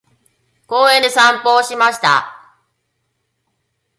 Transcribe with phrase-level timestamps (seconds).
[0.65, 2.57] 公園で散歩をしました。